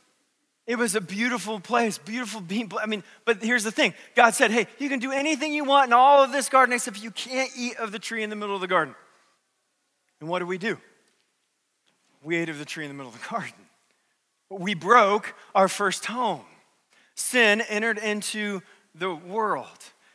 It 0.65 0.77
was 0.77 0.93
a 0.93 1.01
beautiful 1.01 1.59
place, 1.59 1.97
beautiful 1.97 2.41
being. 2.41 2.71
I 2.79 2.85
mean, 2.85 3.03
but 3.25 3.41
here's 3.41 3.63
the 3.63 3.71
thing 3.71 3.95
God 4.15 4.35
said, 4.35 4.51
hey, 4.51 4.67
you 4.77 4.87
can 4.87 4.99
do 4.99 5.11
anything 5.11 5.51
you 5.51 5.63
want 5.63 5.87
in 5.87 5.93
all 5.93 6.23
of 6.23 6.31
this 6.31 6.47
garden 6.47 6.73
except 6.73 7.01
you 7.01 7.09
can't 7.09 7.49
eat 7.57 7.77
of 7.77 7.91
the 7.91 7.97
tree 7.97 8.21
in 8.21 8.29
the 8.29 8.35
middle 8.35 8.53
of 8.53 8.61
the 8.61 8.67
garden. 8.67 8.93
And 10.19 10.29
what 10.29 10.39
did 10.39 10.47
we 10.47 10.59
do? 10.59 10.77
We 12.21 12.35
ate 12.35 12.49
of 12.49 12.59
the 12.59 12.65
tree 12.65 12.85
in 12.85 12.89
the 12.89 12.93
middle 12.93 13.11
of 13.11 13.19
the 13.19 13.27
garden. 13.27 13.53
We 14.49 14.73
broke 14.73 15.35
our 15.53 15.67
first 15.67 16.05
home. 16.05 16.45
Sin 17.15 17.61
entered 17.61 17.97
into 17.97 18.61
the 18.95 19.13
world. 19.13 19.67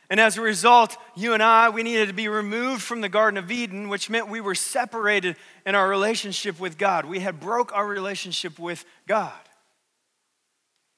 And 0.09 0.19
as 0.19 0.37
a 0.37 0.41
result, 0.41 0.97
you 1.15 1.33
and 1.33 1.41
I, 1.41 1.69
we 1.69 1.81
needed 1.81 2.07
to 2.07 2.13
be 2.13 2.27
removed 2.27 2.81
from 2.81 3.01
the 3.01 3.09
Garden 3.09 3.37
of 3.37 3.51
Eden, 3.51 3.89
which 3.89 4.09
meant 4.09 4.29
we 4.29 4.41
were 4.41 4.55
separated 4.55 5.35
in 5.65 5.73
our 5.73 5.87
relationship 5.87 6.59
with 6.59 6.77
God. 6.77 7.05
We 7.05 7.19
had 7.19 7.39
broke 7.39 7.73
our 7.73 7.87
relationship 7.87 8.59
with 8.59 8.85
God. 9.07 9.33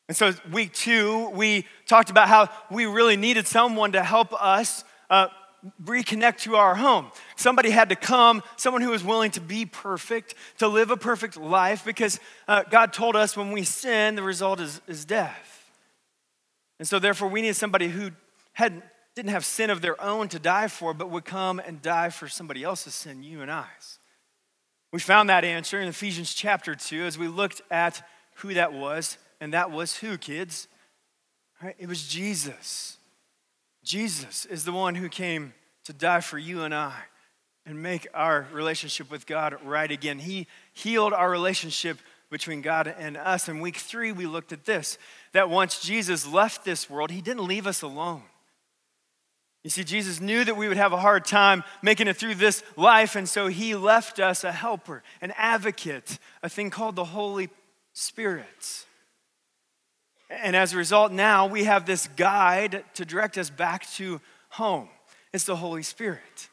And 0.10 0.16
so, 0.16 0.34
week 0.52 0.74
two, 0.74 1.30
we 1.30 1.66
talked 1.86 2.10
about 2.10 2.28
how 2.28 2.50
we 2.72 2.86
really 2.86 3.18
needed 3.18 3.48
someone 3.48 3.94
to 3.94 4.04
help 4.04 4.34
us 4.42 4.84
uh, 5.10 5.28
reconnect 5.84 6.40
to 6.40 6.56
our 6.56 6.76
home. 6.76 7.12
Somebody 7.36 7.70
had 7.70 7.90
to 7.90 7.96
come, 7.96 8.44
someone 8.56 8.82
who 8.82 8.90
was 8.90 9.04
willing 9.04 9.32
to 9.32 9.42
be 9.42 9.66
perfect, 9.66 10.36
to 10.60 10.68
live 10.68 10.92
a 10.92 10.98
perfect 10.98 11.38
life, 11.38 11.84
because 11.86 12.20
uh, 12.48 12.64
God 12.70 12.94
told 12.94 13.16
us 13.16 13.38
when 13.38 13.52
we 13.52 13.64
sin, 13.64 14.16
the 14.16 14.24
result 14.24 14.60
is, 14.60 14.82
is 14.88 15.06
death. 15.06 15.72
And 16.80 16.88
so, 16.88 17.00
therefore, 17.00 17.28
we 17.28 17.42
need 17.42 17.56
somebody 17.56 17.88
who 17.88 18.12
had, 18.54 18.82
didn't 19.16 19.32
have 19.32 19.46
sin 19.46 19.70
of 19.70 19.82
their 19.82 20.00
own 20.02 20.28
to 20.30 20.40
die 20.40 20.68
for, 20.68 20.94
but 20.94 21.10
would 21.10 21.26
come 21.26 21.60
and 21.60 21.82
die 21.82 22.10
for 22.10 22.28
somebody 22.28 22.64
else's 22.64 22.94
sin, 22.94 23.24
you 23.24 23.42
and 23.42 23.52
I's. 23.52 24.00
We 24.92 25.00
found 25.00 25.30
that 25.30 25.44
answer 25.44 25.80
in 25.80 25.88
Ephesians 25.88 26.34
chapter 26.34 26.76
2 26.76 27.04
as 27.04 27.18
we 27.18 27.28
looked 27.28 27.62
at 27.70 28.08
who 28.36 28.54
that 28.54 28.74
was, 28.74 29.18
and 29.42 29.54
that 29.54 29.72
was 29.72 29.98
who, 29.98 30.18
kids? 30.18 30.68
Right? 31.62 31.76
It 31.80 31.88
was 31.88 32.08
Jesus. 32.08 32.97
Jesus 33.88 34.46
is 34.46 34.66
the 34.66 34.74
one 34.74 34.96
who 34.96 35.08
came 35.08 35.54
to 35.86 35.94
die 35.94 36.20
for 36.20 36.38
you 36.38 36.64
and 36.64 36.76
I 36.76 36.94
and 37.66 37.82
make 37.82 38.06
our 38.14 38.46
relationship 38.52 39.10
with 39.10 39.26
God 39.26 39.56
right 39.64 39.90
again. 39.90 40.20
He 40.20 40.48
healed 40.74 41.14
our 41.14 41.30
relationship 41.30 41.98
between 42.30 42.62
God 42.62 42.94
and 43.00 43.16
us. 43.16 43.48
In 43.48 43.62
week 43.62 43.78
three, 43.78 44.12
we 44.12 44.26
looked 44.26 44.52
at 44.52 44.66
this 44.66 44.98
that 45.32 45.50
once 45.50 45.80
Jesus 45.80 46.28
left 46.28 46.66
this 46.66 46.90
world, 46.90 47.12
he 47.12 47.22
didn't 47.22 47.48
leave 47.48 47.66
us 47.66 47.82
alone. 47.82 48.24
You 49.64 49.70
see, 49.70 49.86
Jesus 49.86 50.20
knew 50.20 50.44
that 50.44 50.58
we 50.58 50.68
would 50.68 50.76
have 50.76 50.92
a 50.92 50.98
hard 50.98 51.24
time 51.24 51.64
making 51.82 52.10
it 52.10 52.18
through 52.18 52.36
this 52.36 52.64
life, 52.76 53.16
and 53.16 53.28
so 53.28 53.48
he 53.48 53.74
left 53.74 54.20
us 54.20 54.44
a 54.44 54.52
helper, 54.52 55.02
an 55.22 55.34
advocate, 55.38 56.20
a 56.44 56.50
thing 56.50 56.70
called 56.70 56.98
the 56.98 57.06
Holy 57.06 57.50
Spirit. 57.94 58.86
And 60.30 60.56
as 60.56 60.74
a 60.74 60.78
result, 60.78 61.12
now 61.12 61.48
we 61.48 61.64
have 61.64 61.86
this 61.86 62.08
guide 62.16 62.84
to 62.96 63.06
direct 63.06 63.38
us 63.38 63.50
back 63.50 63.90
to 63.92 64.20
home. 64.50 64.90
It's 65.34 65.46
the 65.46 65.56
Holy 65.56 65.84
Spirit. 65.84 66.50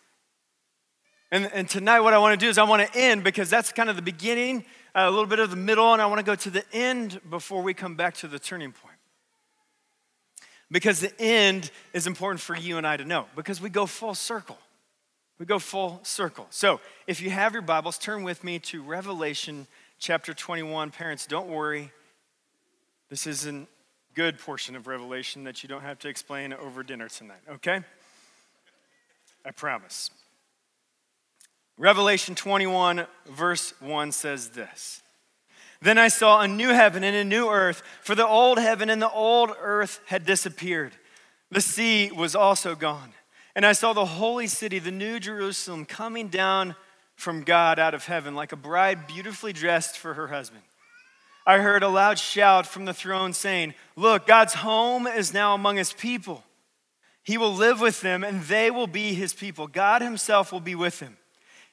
And, 1.33 1.51
and 1.53 1.69
tonight, 1.69 2.01
what 2.01 2.15
I 2.15 2.19
want 2.19 2.39
to 2.39 2.47
do 2.47 2.49
is 2.49 2.59
I 2.59 2.63
want 2.63 2.87
to 2.87 2.99
end 2.99 3.25
because 3.25 3.51
that's 3.51 3.73
kind 3.73 3.91
of 3.91 3.97
the 3.97 4.03
beginning, 4.03 4.65
a 4.95 5.11
little 5.11 5.27
bit 5.27 5.41
of 5.41 5.51
the 5.51 5.57
middle, 5.57 5.93
and 5.93 6.01
I 6.01 6.07
want 6.07 6.21
to 6.21 6.25
go 6.25 6.37
to 6.37 6.51
the 6.51 6.65
end 6.73 7.21
before 7.29 7.63
we 7.63 7.75
come 7.75 7.97
back 7.97 8.15
to 8.19 8.29
the 8.29 8.39
turning 8.39 8.71
point. 8.71 8.95
Because 10.71 11.01
the 11.01 11.13
end 11.21 11.71
is 11.93 12.07
important 12.07 12.41
for 12.41 12.57
you 12.57 12.79
and 12.79 12.87
I 12.87 12.97
to 12.97 13.05
know 13.05 13.27
because 13.37 13.61
we 13.61 13.69
go 13.69 13.87
full 13.87 14.15
circle. 14.15 14.59
We 15.39 15.47
go 15.47 15.59
full 15.59 16.01
circle. 16.05 16.47
So 16.51 16.81
if 17.07 17.21
you 17.21 17.31
have 17.31 17.53
your 17.53 17.63
Bibles, 17.63 17.99
turn 17.99 18.23
with 18.23 18.45
me 18.45 18.61
to 18.61 18.83
Revelation 18.83 19.67
chapter 19.99 20.33
21. 20.33 20.91
Parents, 20.91 21.27
don't 21.27 21.49
worry. 21.49 21.91
This 23.15 23.29
is 23.29 23.47
a 23.47 23.69
good 24.17 24.41
portion 24.41 24.75
of 24.75 24.89
Revelation 24.89 25.45
that 25.45 25.63
you 25.63 25.69
don't 25.69 25.83
have 25.83 26.01
to 26.01 26.09
explain 26.09 26.53
over 26.53 26.83
dinner 26.83 27.09
tonight, 27.09 27.43
okay? 27.49 27.81
I 29.45 29.53
promise. 29.53 30.11
Revelation 31.79 32.35
21, 32.35 33.07
verse 33.27 33.73
1 33.81 34.11
says 34.11 34.49
this 34.49 35.01
then 35.81 35.97
I 35.97 36.09
saw 36.09 36.41
a 36.41 36.49
new 36.49 36.71
heaven 36.71 37.05
and 37.05 37.15
a 37.15 37.23
new 37.23 37.49
earth, 37.49 37.85
for 38.03 38.17
the 38.17 38.27
old 38.27 38.59
heaven 38.59 38.91
and 38.91 39.01
the 39.01 39.13
old 39.13 39.53
earth 39.61 40.01
had 40.07 40.27
disappeared. 40.27 40.91
The 41.53 41.61
sea 41.61 42.11
was 42.11 42.35
also 42.35 42.75
gone. 42.75 43.13
And 43.55 43.65
I 43.65 43.75
saw 43.75 43.93
the 43.93 44.07
holy 44.07 44.49
city, 44.49 44.81
the 44.81 44.91
new 44.91 45.21
Jerusalem, 45.21 45.85
coming 45.85 46.27
down 46.27 46.75
from 47.15 47.45
God 47.45 47.79
out 47.79 47.95
of 47.95 48.07
heaven, 48.07 48.35
like 48.35 48.51
a 48.51 48.57
bride 48.57 49.07
beautifully 49.07 49.53
dressed 49.53 49.99
for 49.99 50.15
her 50.15 50.27
husband. 50.27 50.65
I 51.47 51.59
heard 51.59 51.83
a 51.83 51.89
loud 51.89 52.19
shout 52.19 52.67
from 52.67 52.87
the 52.87 52.95
throne 52.95 53.33
saying, 53.33 53.75
Look, 53.97 54.27
God's 54.27 54.55
home 54.55 55.07
is 55.07 55.35
now 55.35 55.55
among 55.55 55.77
his 55.77 55.93
people. 55.93 56.43
He 57.23 57.39
will 57.39 57.53
live 57.55 57.81
with 57.81 58.01
them, 58.01 58.25
and 58.25 58.43
they 58.43 58.71
will 58.71 58.87
be 58.87 59.15
his 59.15 59.33
people. 59.33 59.67
God 59.67 60.03
himself 60.03 60.53
will 60.53 60.61
be 60.61 60.75
with 60.75 61.01
them. 61.01 61.17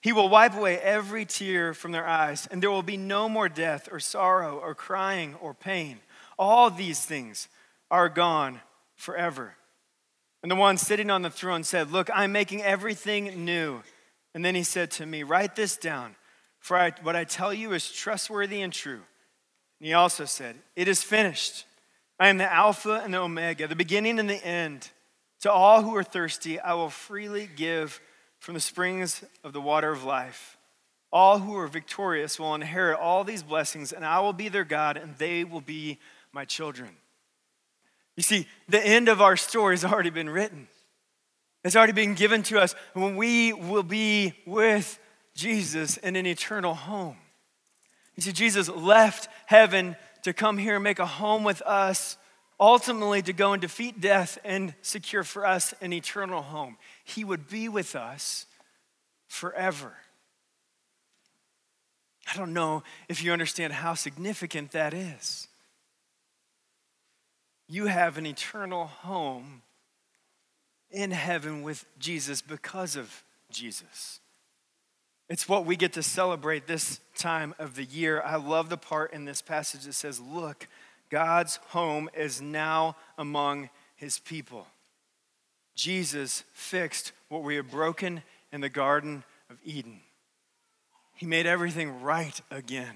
He 0.02 0.14
will 0.14 0.30
wipe 0.30 0.56
away 0.56 0.80
every 0.80 1.26
tear 1.26 1.74
from 1.74 1.92
their 1.92 2.08
eyes, 2.08 2.48
and 2.50 2.62
there 2.62 2.72
will 2.72 2.84
be 2.84 2.98
no 2.98 3.30
more 3.30 3.48
death 3.48 3.88
or 3.92 4.00
sorrow 4.00 4.58
or 4.58 4.74
crying 4.74 5.36
or 5.42 5.54
pain. 5.54 6.00
All 6.40 6.70
these 6.70 7.06
things 7.06 7.48
are 7.92 8.10
gone 8.10 8.62
forever. 8.96 9.56
And 10.42 10.52
the 10.52 10.56
one 10.56 10.78
sitting 10.78 11.12
on 11.12 11.22
the 11.22 11.30
throne 11.30 11.64
said, 11.64 11.92
Look, 11.92 12.10
I'm 12.14 12.32
making 12.32 12.64
everything 12.64 13.46
new. 13.46 13.84
And 14.34 14.44
then 14.44 14.56
he 14.56 14.64
said 14.64 14.90
to 14.92 15.06
me, 15.06 15.24
Write 15.24 15.56
this 15.56 15.78
down, 15.78 16.16
for 16.60 16.78
I, 16.78 16.94
what 17.04 17.16
I 17.16 17.24
tell 17.24 17.54
you 17.54 17.74
is 17.74 17.92
trustworthy 17.92 18.62
and 18.62 18.74
true. 18.74 19.02
And 19.82 19.88
he 19.88 19.94
also 19.94 20.26
said, 20.26 20.58
It 20.76 20.88
is 20.88 21.02
finished. 21.02 21.66
I 22.20 22.28
am 22.28 22.38
the 22.38 22.54
Alpha 22.54 23.02
and 23.04 23.16
the 23.16 23.18
Omega, 23.18 23.68
the 23.68 23.76
beginning 23.76 24.20
and 24.20 24.30
the 24.30 24.46
end. 24.46 24.92
To 25.40 25.52
all 25.52 25.82
who 25.82 25.96
are 25.96 26.04
thirsty, 26.04 26.60
I 26.60 26.76
will 26.76 26.92
freely 26.92 27.50
give 27.56 28.00
from 28.38 28.54
the 28.54 28.60
springs 28.60 29.24
of 29.44 29.54
the 29.54 29.62
water 29.62 29.92
of 29.92 30.04
life. 30.04 30.56
All 31.12 31.40
who 31.40 31.58
are 31.58 31.66
victorious 31.66 32.40
will 32.40 32.54
inherit 32.54 33.00
all 33.00 33.24
these 33.24 33.42
blessings, 33.42 33.92
and 33.92 34.06
I 34.06 34.20
will 34.20 34.34
be 34.34 34.50
their 34.50 34.64
God, 34.64 34.98
and 34.98 35.18
they 35.18 35.44
will 35.44 35.62
be 35.62 35.98
my 36.32 36.46
children. 36.46 36.92
You 38.16 38.22
see, 38.22 38.46
the 38.70 38.86
end 38.86 39.10
of 39.10 39.20
our 39.20 39.36
story 39.36 39.74
has 39.74 39.84
already 39.84 40.12
been 40.12 40.30
written. 40.30 40.68
It's 41.64 41.76
already 41.76 41.94
been 41.94 42.14
given 42.14 42.44
to 42.44 42.62
us 42.62 42.76
when 42.94 43.16
we 43.16 43.52
will 43.52 43.82
be 43.82 44.34
with 44.46 45.00
Jesus 45.34 45.98
in 45.98 46.16
an 46.16 46.28
eternal 46.28 46.76
home. 46.76 47.18
You 48.16 48.24
see, 48.24 48.32
Jesus 48.32 48.70
left 48.70 49.30
heaven 49.46 49.96
to 50.24 50.34
come 50.34 50.58
here 50.58 50.76
and 50.76 50.84
make 50.84 51.00
a 51.00 51.06
home 51.06 51.44
with 51.44 51.62
us, 51.64 52.18
ultimately 52.60 53.22
to 53.24 53.34
go 53.34 53.54
and 53.54 53.62
defeat 53.62 54.00
death 54.02 54.38
and 54.44 54.74
secure 54.82 55.24
for 55.24 55.46
us 55.46 55.74
an 55.82 55.94
eternal 55.94 56.42
home. 56.42 56.78
He 57.04 57.24
would 57.24 57.50
be 57.50 57.70
with 57.70 57.96
us 57.96 58.46
forever. 59.28 59.94
I 62.32 62.38
don't 62.38 62.54
know 62.54 62.84
if 63.10 63.24
you 63.24 63.34
understand 63.34 63.74
how 63.74 63.94
significant 63.94 64.72
that 64.72 64.94
is. 64.94 65.48
You 67.68 67.88
have 67.88 68.18
an 68.18 68.26
eternal 68.26 68.86
home 68.86 69.64
in 70.92 71.12
heaven 71.12 71.64
with 71.64 71.86
Jesus 71.98 72.42
because 72.42 72.96
of 72.96 73.24
Jesus. 73.50 74.20
It's 75.32 75.48
what 75.48 75.66
we 75.66 75.78
get 75.78 75.94
to 75.94 76.04
celebrate 76.04 76.68
this 76.68 77.00
time 77.16 77.56
of 77.58 77.78
the 77.78 77.86
year. 77.86 78.22
I 78.22 78.36
love 78.36 78.68
the 78.68 78.76
part 78.76 79.14
in 79.14 79.24
this 79.24 79.42
passage 79.42 79.86
that 79.86 79.94
says, 79.94 80.20
Look, 80.20 80.68
God's 81.10 81.56
home 81.70 82.10
is 82.14 82.42
now 82.42 82.98
among 83.18 83.70
his 83.96 84.20
people. 84.20 84.68
Jesus 85.74 86.44
fixed 86.52 87.14
what 87.30 87.44
we 87.44 87.56
had 87.56 87.72
broken 87.72 88.24
in 88.52 88.60
the 88.60 88.68
Garden 88.68 89.24
of 89.50 89.56
Eden. 89.64 90.02
He 91.16 91.26
made 91.26 91.46
everything 91.46 92.02
right 92.02 92.42
again. 92.52 92.96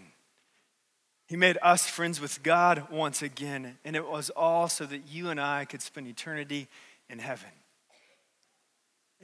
He 1.28 1.38
made 1.38 1.58
us 1.62 1.88
friends 1.88 2.20
with 2.20 2.44
God 2.44 2.92
once 2.92 3.22
again, 3.22 3.78
and 3.86 3.96
it 3.96 4.06
was 4.06 4.30
all 4.32 4.68
so 4.68 4.86
that 4.86 5.08
you 5.08 5.30
and 5.30 5.40
I 5.40 5.64
could 5.64 5.82
spend 5.82 6.06
eternity 6.06 6.68
in 7.10 7.20
heaven. 7.20 7.48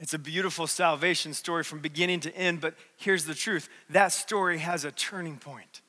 It's 0.02 0.14
a 0.14 0.18
beautiful 0.18 0.66
salvation 0.66 1.32
story 1.32 1.62
from 1.62 1.78
beginning 1.78 2.20
to 2.20 2.36
end, 2.36 2.60
but 2.60 2.74
here's 2.96 3.24
the 3.24 3.36
truth 3.36 3.68
that 3.90 4.08
story 4.08 4.58
has 4.58 4.84
a 4.84 4.90
turning 4.90 5.36
point. 5.36 5.80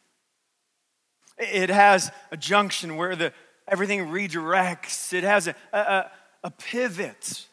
It 1.39 1.71
has 1.71 2.11
a 2.31 2.37
junction 2.37 2.95
where 2.95 3.15
the, 3.15 3.33
everything 3.67 4.07
redirects, 4.09 5.13
it 5.13 5.23
has 5.23 5.47
a, 5.47 5.55
a, 5.73 6.11
a 6.43 6.51
pivot 6.51 7.47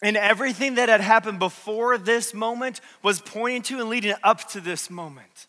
and 0.00 0.16
everything 0.16 0.76
that 0.76 0.88
had 0.88 1.00
happened 1.00 1.40
before 1.40 1.98
this 1.98 2.32
moment 2.32 2.80
was 3.02 3.20
pointing 3.20 3.62
to 3.62 3.80
and 3.80 3.88
leading 3.88 4.14
up 4.22 4.48
to 4.50 4.60
this 4.60 4.88
moment. 4.88 5.48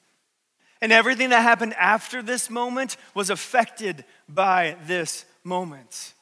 And 0.81 0.91
everything 0.91 1.29
that 1.29 1.43
happened 1.43 1.75
after 1.75 2.23
this 2.23 2.49
moment 2.49 2.97
was 3.13 3.29
affected 3.29 4.03
by 4.27 4.77
this 4.87 5.25
moment. 5.43 6.15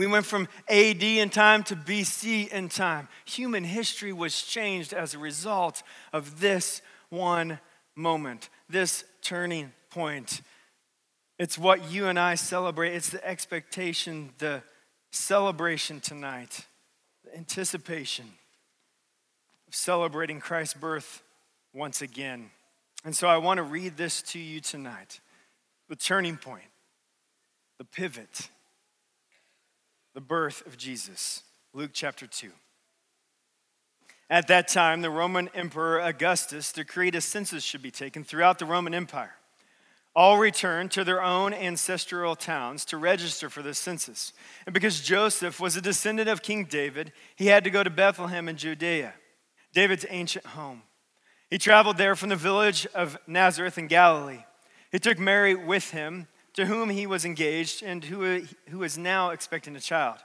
We 0.00 0.06
went 0.06 0.24
from 0.24 0.48
AD 0.70 1.02
in 1.02 1.28
time 1.28 1.62
to 1.64 1.76
BC 1.76 2.48
in 2.48 2.70
time. 2.70 3.06
Human 3.26 3.64
history 3.64 4.14
was 4.14 4.40
changed 4.40 4.94
as 4.94 5.12
a 5.12 5.18
result 5.18 5.82
of 6.10 6.40
this 6.40 6.80
one 7.10 7.60
moment, 7.94 8.48
this 8.66 9.04
turning 9.20 9.74
point. 9.90 10.40
It's 11.38 11.58
what 11.58 11.90
you 11.90 12.06
and 12.06 12.18
I 12.18 12.36
celebrate, 12.36 12.94
it's 12.94 13.10
the 13.10 13.22
expectation, 13.22 14.30
the 14.38 14.62
celebration 15.10 16.00
tonight, 16.00 16.64
the 17.26 17.36
anticipation 17.36 18.24
of 19.68 19.74
celebrating 19.74 20.40
Christ's 20.40 20.80
birth 20.80 21.22
once 21.74 22.00
again. 22.00 22.50
And 23.04 23.14
so 23.14 23.28
I 23.28 23.36
want 23.36 23.58
to 23.58 23.64
read 23.64 23.98
this 23.98 24.22
to 24.22 24.38
you 24.38 24.60
tonight 24.60 25.20
the 25.90 25.96
turning 25.96 26.38
point, 26.38 26.70
the 27.76 27.84
pivot, 27.84 28.48
the 30.14 30.20
birth 30.20 30.66
of 30.66 30.76
Jesus. 30.76 31.42
Luke 31.72 31.90
chapter 31.92 32.26
2. 32.26 32.50
At 34.28 34.48
that 34.48 34.68
time, 34.68 35.02
the 35.02 35.10
Roman 35.10 35.48
Emperor 35.54 36.00
Augustus 36.00 36.72
decreed 36.72 37.14
a 37.14 37.20
census 37.20 37.64
should 37.64 37.82
be 37.82 37.90
taken 37.90 38.22
throughout 38.22 38.58
the 38.58 38.66
Roman 38.66 38.94
Empire 38.94 39.34
all 40.14 40.38
returned 40.38 40.90
to 40.90 41.04
their 41.04 41.22
own 41.22 41.54
ancestral 41.54 42.34
towns 42.34 42.84
to 42.84 42.96
register 42.96 43.48
for 43.48 43.62
the 43.62 43.74
census. 43.74 44.32
And 44.66 44.74
because 44.74 45.00
Joseph 45.00 45.60
was 45.60 45.76
a 45.76 45.80
descendant 45.80 46.28
of 46.28 46.42
King 46.42 46.64
David, 46.64 47.12
he 47.36 47.46
had 47.46 47.64
to 47.64 47.70
go 47.70 47.84
to 47.84 47.90
Bethlehem 47.90 48.48
in 48.48 48.56
Judea, 48.56 49.14
David's 49.72 50.06
ancient 50.08 50.46
home. 50.46 50.82
He 51.48 51.58
traveled 51.58 51.96
there 51.96 52.16
from 52.16 52.28
the 52.28 52.36
village 52.36 52.86
of 52.94 53.18
Nazareth 53.26 53.78
in 53.78 53.86
Galilee. 53.86 54.44
He 54.90 54.98
took 54.98 55.18
Mary 55.18 55.54
with 55.54 55.90
him, 55.92 56.26
to 56.54 56.66
whom 56.66 56.90
he 56.90 57.06
was 57.06 57.24
engaged 57.24 57.82
and 57.82 58.04
who, 58.04 58.42
who 58.68 58.82
is 58.82 58.98
now 58.98 59.30
expecting 59.30 59.76
a 59.76 59.80
child. 59.80 60.18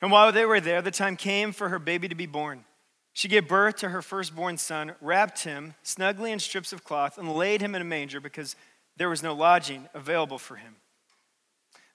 And 0.00 0.10
while 0.10 0.30
they 0.32 0.44
were 0.44 0.60
there, 0.60 0.82
the 0.82 0.90
time 0.90 1.16
came 1.16 1.52
for 1.52 1.68
her 1.68 1.78
baby 1.78 2.08
to 2.08 2.14
be 2.14 2.26
born. 2.26 2.64
She 3.12 3.26
gave 3.26 3.48
birth 3.48 3.76
to 3.76 3.88
her 3.88 4.00
firstborn 4.00 4.58
son, 4.58 4.94
wrapped 5.00 5.42
him 5.42 5.74
snugly 5.82 6.30
in 6.30 6.38
strips 6.38 6.72
of 6.72 6.84
cloth, 6.84 7.18
and 7.18 7.34
laid 7.34 7.60
him 7.60 7.74
in 7.74 7.82
a 7.82 7.84
manger 7.84 8.20
because 8.20 8.54
there 8.96 9.08
was 9.08 9.22
no 9.22 9.34
lodging 9.34 9.88
available 9.94 10.38
for 10.38 10.56
him. 10.56 10.76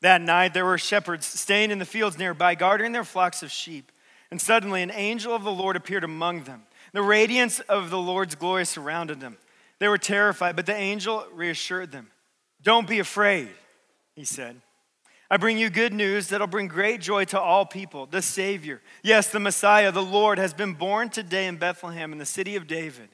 That 0.02 0.22
night, 0.22 0.54
there 0.54 0.66
were 0.66 0.78
shepherds 0.78 1.26
staying 1.26 1.72
in 1.72 1.80
the 1.80 1.86
fields 1.86 2.18
nearby, 2.18 2.56
guarding 2.56 2.92
their 2.92 3.06
flocks 3.06 3.42
of 3.42 3.52
sheep. 3.52 3.90
And 4.32 4.42
suddenly, 4.42 4.82
an 4.82 4.92
angel 4.92 5.34
of 5.34 5.46
the 5.46 5.52
Lord 5.52 5.78
appeared 5.78 6.04
among 6.04 6.44
them. 6.44 6.64
The 6.92 7.02
radiance 7.02 7.62
of 7.62 7.90
the 7.90 8.00
Lord's 8.00 8.36
glory 8.36 8.66
surrounded 8.66 9.22
them. 9.22 9.38
They 9.80 9.88
were 9.88 9.98
terrified, 9.98 10.58
but 10.58 10.66
the 10.66 10.76
angel 10.76 11.26
reassured 11.32 11.94
them. 11.94 12.10
Don't 12.64 12.88
be 12.88 13.00
afraid, 13.00 13.50
he 14.16 14.24
said. 14.24 14.62
I 15.30 15.38
bring 15.38 15.58
you 15.58 15.70
good 15.70 15.94
news 15.94 16.28
that'll 16.28 16.48
bring 16.48 16.68
great 16.68 17.02
joy 17.02 17.26
to 17.26 17.40
all 17.40 17.66
people. 17.66 18.06
The 18.06 18.22
Savior, 18.22 18.82
yes, 19.02 19.30
the 19.30 19.40
Messiah, 19.40 19.92
the 19.92 20.04
Lord, 20.04 20.38
has 20.38 20.54
been 20.54 20.74
born 20.74 21.10
today 21.10 21.48
in 21.48 21.58
Bethlehem 21.58 22.12
in 22.12 22.20
the 22.20 22.26
city 22.26 22.56
of 22.56 22.68
David. 22.68 23.10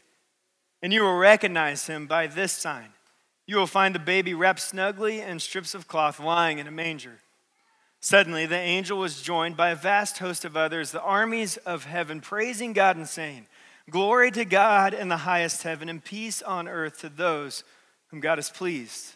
And 0.82 0.94
you 0.94 1.02
will 1.04 1.18
recognize 1.18 1.88
him 1.88 2.08
by 2.08 2.28
this 2.28 2.52
sign. 2.52 2.90
You 3.48 3.58
will 3.58 3.68
find 3.68 3.96
the 3.96 4.00
baby 4.00 4.34
wrapped 4.34 4.60
snugly 4.60 5.22
in 5.22 5.40
strips 5.40 5.74
of 5.74 5.88
cloth 5.88 6.20
lying 6.20 6.60
in 6.60 6.68
a 6.68 6.72
manger. 6.72 7.20
Suddenly, 8.02 8.46
the 8.46 8.58
angel 8.58 9.00
was 9.00 9.22
joined 9.22 9.58
by 9.58 9.72
a 9.72 9.76
vast 9.76 10.20
host 10.20 10.46
of 10.46 10.56
others, 10.56 10.92
the 10.92 11.02
armies 11.02 11.58
of 11.58 11.86
heaven, 11.86 12.22
praising 12.22 12.74
God 12.74 12.96
and 12.96 13.08
saying, 13.08 13.48
Glory 13.90 14.30
to 14.32 14.46
God 14.46 14.94
in 14.94 15.10
the 15.10 15.18
highest 15.18 15.64
heaven, 15.64 15.90
and 15.90 16.04
peace 16.04 16.42
on 16.42 16.68
earth 16.68 17.00
to 17.00 17.10
those 17.10 17.64
whom 18.08 18.20
God 18.20 18.40
is 18.40 18.50
pleased. 18.50 19.16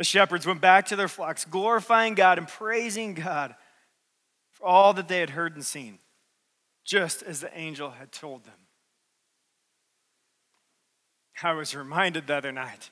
The 0.00 0.04
shepherds 0.04 0.46
went 0.46 0.62
back 0.62 0.86
to 0.86 0.96
their 0.96 1.08
flocks, 1.08 1.44
glorifying 1.44 2.14
God 2.14 2.38
and 2.38 2.48
praising 2.48 3.12
God 3.12 3.54
for 4.50 4.66
all 4.66 4.94
that 4.94 5.08
they 5.08 5.20
had 5.20 5.28
heard 5.28 5.54
and 5.56 5.62
seen, 5.62 5.98
just 6.86 7.22
as 7.22 7.42
the 7.42 7.54
angel 7.54 7.90
had 7.90 8.10
told 8.10 8.44
them. 8.44 8.54
I 11.42 11.52
was 11.52 11.74
reminded 11.74 12.28
the 12.28 12.36
other 12.36 12.50
night 12.50 12.88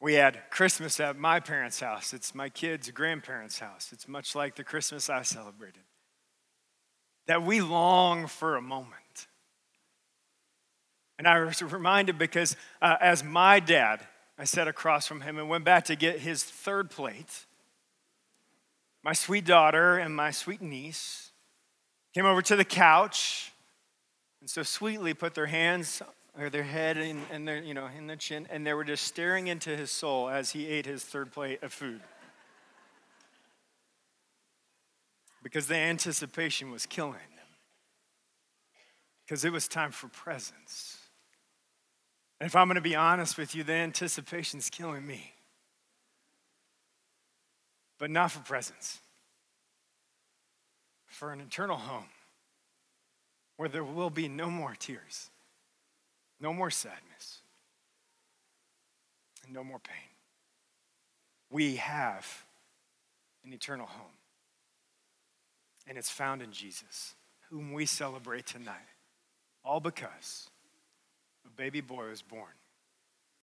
we 0.00 0.14
had 0.14 0.40
Christmas 0.50 0.98
at 0.98 1.16
my 1.16 1.38
parents' 1.38 1.78
house. 1.78 2.12
It's 2.12 2.34
my 2.34 2.48
kids' 2.48 2.90
grandparents' 2.90 3.60
house. 3.60 3.90
It's 3.92 4.08
much 4.08 4.34
like 4.34 4.56
the 4.56 4.64
Christmas 4.64 5.08
I 5.08 5.22
celebrated. 5.22 5.84
That 7.28 7.44
we 7.44 7.60
long 7.60 8.26
for 8.26 8.56
a 8.56 8.60
moment. 8.60 9.28
And 11.20 11.28
I 11.28 11.38
was 11.44 11.62
reminded 11.62 12.18
because 12.18 12.56
uh, 12.82 12.96
as 13.00 13.22
my 13.22 13.60
dad, 13.60 14.00
I 14.38 14.44
sat 14.44 14.68
across 14.68 15.06
from 15.06 15.22
him 15.22 15.38
and 15.38 15.48
went 15.48 15.64
back 15.64 15.84
to 15.86 15.96
get 15.96 16.20
his 16.20 16.44
third 16.44 16.90
plate. 16.90 17.46
My 19.02 19.12
sweet 19.12 19.44
daughter 19.44 19.98
and 19.98 20.14
my 20.14 20.30
sweet 20.30 20.60
niece 20.60 21.30
came 22.12 22.26
over 22.26 22.42
to 22.42 22.56
the 22.56 22.64
couch 22.64 23.52
and 24.40 24.50
so 24.50 24.62
sweetly 24.62 25.14
put 25.14 25.34
their 25.34 25.46
hands 25.46 26.02
or 26.38 26.50
their 26.50 26.62
head 26.62 26.98
and, 26.98 27.20
and 27.32 27.48
their, 27.48 27.62
you 27.62 27.74
know, 27.74 27.88
in 27.96 28.06
their 28.06 28.16
chin, 28.16 28.46
and 28.50 28.66
they 28.66 28.74
were 28.74 28.84
just 28.84 29.04
staring 29.04 29.46
into 29.46 29.76
his 29.76 29.90
soul 29.90 30.28
as 30.28 30.50
he 30.50 30.66
ate 30.66 30.86
his 30.86 31.02
third 31.02 31.32
plate 31.32 31.62
of 31.62 31.72
food. 31.72 32.00
Because 35.42 35.66
the 35.66 35.76
anticipation 35.76 36.70
was 36.70 36.84
killing 36.84 37.14
them. 37.14 37.46
Because 39.24 39.44
it 39.44 39.52
was 39.52 39.66
time 39.66 39.92
for 39.92 40.08
presents. 40.08 40.98
And 42.40 42.46
if 42.46 42.54
I'm 42.54 42.68
going 42.68 42.76
to 42.76 42.80
be 42.80 42.96
honest 42.96 43.38
with 43.38 43.54
you, 43.54 43.62
the 43.62 43.72
anticipation's 43.72 44.68
killing 44.70 45.06
me. 45.06 45.32
But 47.98 48.10
not 48.10 48.30
for 48.30 48.40
presents, 48.40 48.98
for 51.06 51.32
an 51.32 51.40
eternal 51.40 51.78
home 51.78 52.08
where 53.56 53.70
there 53.70 53.84
will 53.84 54.10
be 54.10 54.28
no 54.28 54.50
more 54.50 54.74
tears 54.78 55.30
no 56.40 56.52
more 56.52 56.70
sadness. 56.70 57.40
And 59.44 59.54
no 59.54 59.64
more 59.64 59.78
pain. 59.78 59.96
We 61.50 61.76
have 61.76 62.44
an 63.44 63.52
eternal 63.52 63.86
home. 63.86 64.06
And 65.86 65.96
it's 65.96 66.10
found 66.10 66.42
in 66.42 66.52
Jesus, 66.52 67.14
whom 67.50 67.72
we 67.72 67.86
celebrate 67.86 68.46
tonight. 68.46 68.74
All 69.64 69.80
because 69.80 70.50
baby 71.56 71.80
boy 71.80 72.08
was 72.08 72.22
born 72.22 72.52